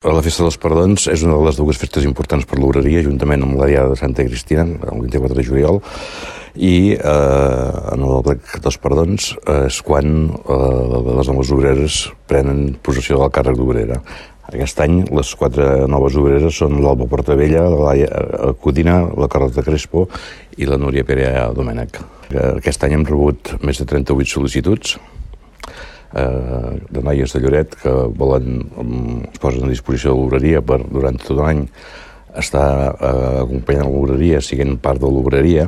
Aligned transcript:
La 0.00 0.22
Festa 0.24 0.46
dels 0.46 0.56
Perdons 0.56 1.02
és 1.12 1.20
una 1.26 1.34
de 1.36 1.44
les 1.44 1.58
dues 1.58 1.76
festes 1.76 2.06
importants 2.08 2.46
per 2.48 2.56
l'obreria, 2.56 3.02
juntament 3.04 3.42
amb 3.44 3.58
la 3.60 3.66
Diada 3.68 3.90
de 3.90 3.98
Santa 4.00 4.24
Cristina, 4.24 4.62
el 4.64 5.02
24 5.02 5.36
de 5.36 5.44
juliol, 5.44 5.80
i 6.56 6.94
eh, 6.94 7.90
en 7.92 8.06
el 8.06 8.22
Plec 8.24 8.54
dels 8.64 8.78
Perdons 8.80 9.26
és 9.58 9.82
quan 9.84 10.16
eh, 10.30 10.56
les 11.18 11.28
noves 11.28 11.52
obreres 11.52 11.98
prenen 12.32 12.78
possessió 12.80 13.20
del 13.20 13.34
càrrec 13.36 13.60
d'obrera. 13.60 14.00
Aquest 14.48 14.80
any 14.86 15.02
les 15.12 15.34
quatre 15.36 15.68
noves 15.84 16.16
obreres 16.16 16.62
són 16.64 16.80
l'Alba 16.80 17.04
Portavella, 17.04 17.68
la 17.68 17.84
Laia 17.90 18.56
Codina, 18.64 19.02
la 19.20 19.28
Carlota 19.28 19.68
Crespo 19.68 20.08
i 20.56 20.64
la 20.64 20.80
Núria 20.80 21.04
Perea 21.04 21.50
Domènech. 21.52 22.00
Aquest 22.56 22.88
any 22.88 22.96
hem 22.96 23.04
rebut 23.04 23.52
més 23.60 23.84
de 23.84 23.92
38 23.92 24.32
sol·licituds, 24.32 24.96
eh, 26.14 26.76
de 26.90 27.02
noies 27.04 27.32
de 27.32 27.40
Lloret 27.40 27.74
que 27.82 27.94
volen, 28.16 28.62
es 29.30 29.40
posen 29.42 29.66
a 29.66 29.72
disposició 29.72 30.14
de 30.14 30.20
l'obreria 30.20 30.62
per 30.62 30.80
durant 30.86 31.18
tot 31.20 31.38
l'any 31.38 31.66
estar 32.38 32.70
eh, 32.94 33.40
acompanyant 33.42 33.90
l'obreria, 33.90 34.42
siguent 34.44 34.78
part 34.82 35.02
de 35.02 35.10
l'obreria 35.10 35.66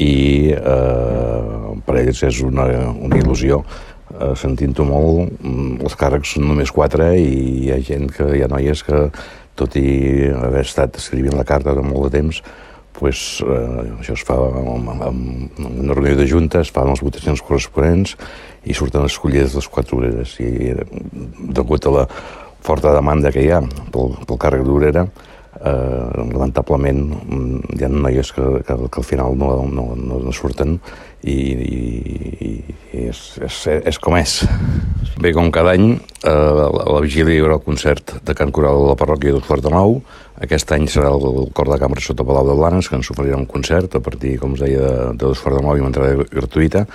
i 0.00 0.52
eh, 0.56 1.80
per 1.84 1.98
ells 2.00 2.22
és 2.24 2.40
una, 2.46 2.66
una 2.92 3.20
il·lusió 3.20 3.60
eh, 3.60 4.32
sentint-ho 4.36 4.86
molt, 4.88 5.36
mm, 5.40 5.82
els 5.84 5.98
càrrecs 6.00 6.36
són 6.36 6.48
només 6.48 6.72
quatre 6.72 7.12
i 7.20 7.28
hi 7.66 7.70
ha 7.74 7.80
gent 7.84 8.08
que 8.16 8.30
hi 8.36 8.42
ha 8.44 8.50
noies 8.52 8.84
que 8.86 9.04
tot 9.60 9.76
i 9.76 10.30
haver 10.32 10.64
estat 10.64 10.96
escrivint 10.96 11.36
la 11.36 11.44
carta 11.44 11.74
de 11.76 11.84
molt 11.84 12.08
de 12.08 12.20
temps 12.20 12.40
pues, 12.96 13.40
eh, 13.44 13.96
això 14.00 14.14
es 14.16 14.24
fa 14.26 14.36
amb 14.36 14.90
una 15.64 15.96
reunió 15.96 16.16
de 16.18 16.28
junta, 16.28 16.60
es 16.60 16.72
fan 16.74 16.90
les 16.90 17.02
votacions 17.04 17.42
corresponents 17.42 18.16
i 18.64 18.76
surten 18.76 19.06
escollides 19.06 19.56
les 19.56 19.68
quatre 19.68 19.96
obreres. 19.96 20.36
I 20.42 20.74
degut 21.54 21.86
a 21.86 21.94
la 21.94 22.06
forta 22.60 22.92
demanda 22.92 23.32
que 23.32 23.44
hi 23.44 23.52
ha 23.54 23.62
pel, 23.92 24.16
pel 24.26 24.40
càrrec 24.40 24.66
d'obrera, 24.66 25.06
eh, 25.58 26.24
lamentablement 26.30 27.02
hi 27.74 27.84
ha 27.84 27.90
noies 27.90 28.32
que, 28.36 28.46
que, 28.66 28.76
que 28.86 29.02
al 29.02 29.06
final 29.06 29.38
no, 29.38 29.52
no, 29.66 29.88
no, 29.96 30.32
surten 30.36 30.78
i, 31.20 31.36
i, 31.36 31.80
i 32.46 33.06
és, 33.10 33.20
és, 33.44 33.58
és 33.90 33.98
com 34.00 34.16
és. 34.16 34.40
Bé, 35.20 35.34
com 35.36 35.50
cada 35.52 35.74
any, 35.76 35.92
eh, 36.24 36.30
a 36.32 36.70
la 36.70 37.02
vigília 37.04 37.36
hi 37.36 37.42
haurà 37.42 37.58
el 37.58 37.66
concert 37.66 38.16
de 38.24 38.36
Can 38.36 38.52
Coral 38.56 38.80
de 38.80 38.90
la 38.92 38.98
parròquia 39.00 39.36
de 39.36 39.44
Fort 39.44 39.66
de 39.66 39.72
Nou. 39.74 40.00
Aquest 40.40 40.70
any 40.72 40.86
serà 40.88 41.10
el 41.12 41.50
cor 41.52 41.68
de 41.68 41.76
cambra 41.76 42.00
sota 42.00 42.24
Palau 42.24 42.46
de 42.48 42.54
Blanes, 42.56 42.88
que 42.88 42.96
ens 42.96 43.10
oferirà 43.12 43.36
un 43.36 43.44
concert 43.44 43.98
a 43.98 44.00
partir, 44.00 44.38
com 44.40 44.54
us 44.56 44.62
deia, 44.64 44.86
de, 45.12 45.18
de 45.20 45.34
Fort 45.36 45.58
de 45.58 45.64
Nou 45.66 45.76
i 45.76 45.84
una 45.84 45.90
entrada 45.90 46.24
gratuïta. 46.30 46.86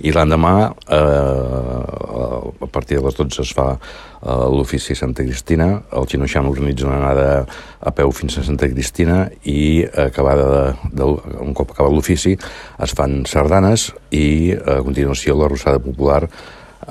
I 0.00 0.14
l'endemà, 0.16 0.54
eh, 0.88 2.13
a 2.60 2.68
partir 2.70 2.98
de 2.98 3.04
les 3.04 3.16
12 3.16 3.42
es 3.42 3.52
fa 3.56 3.68
eh, 3.74 4.48
l'ofici 4.54 4.96
Santa 4.98 5.24
Cristina. 5.26 5.68
El 5.92 6.08
Xinoixant 6.10 6.48
organitza 6.50 6.88
una 6.88 6.98
anada 7.02 7.44
a 7.80 7.92
peu 7.94 8.12
fins 8.16 8.38
a 8.38 8.44
Santa 8.46 8.68
Cristina 8.70 9.24
i 9.44 9.84
acabada 10.06 10.50
de, 10.50 10.90
de, 11.00 11.08
un 11.44 11.54
cop 11.56 11.72
acabat 11.74 11.94
l'ofici 11.94 12.34
es 12.34 12.96
fan 12.96 13.22
sardanes 13.30 13.90
i 14.10 14.26
a 14.54 14.80
continuació 14.84 15.38
la 15.38 15.48
Rossada 15.52 15.82
Popular 15.82 16.24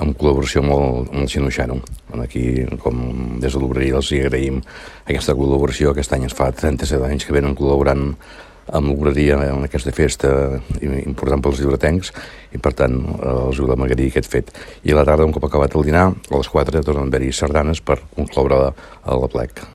en 0.02 0.14
col·laboració 0.18 0.62
amb 0.62 0.74
el, 0.74 0.86
amb 1.04 1.20
el 1.22 1.28
Xinoixano. 1.30 1.78
Aquí, 2.22 2.64
com 2.82 3.38
des 3.42 3.54
de 3.54 3.60
l'obreria, 3.60 3.98
els 4.00 4.10
agraïm 4.16 4.60
aquesta 5.04 5.36
col·laboració. 5.38 5.92
Aquest 5.92 6.16
any 6.16 6.26
es 6.28 6.34
fa 6.36 6.50
37 6.52 7.06
anys 7.06 7.26
que 7.26 7.36
venen 7.36 7.56
col·laborant 7.58 8.12
amb 8.72 8.88
l'obreria 8.88 9.36
en 9.50 9.66
aquesta 9.66 9.92
festa 9.94 10.60
important 10.80 11.42
pels 11.44 11.60
llibretencs 11.60 12.12
i 12.54 12.60
per 12.62 12.72
tant 12.78 12.96
els 13.20 13.60
volem 13.60 13.84
agrair 13.86 14.10
aquest 14.12 14.30
fet. 14.30 14.52
I 14.84 14.94
a 14.94 14.98
la 15.00 15.06
tarda, 15.06 15.26
un 15.26 15.34
cop 15.34 15.44
acabat 15.48 15.76
el 15.76 15.86
dinar, 15.86 16.08
a 16.10 16.36
les 16.36 16.48
4 16.48 16.82
tornen 16.82 17.06
a 17.06 17.10
haver-hi 17.12 17.32
sardanes 17.32 17.82
per 17.84 18.00
concloure 18.16 18.60
la 18.64 19.30
plec. 19.30 19.62